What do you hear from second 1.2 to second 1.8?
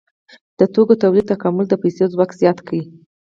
تکامل د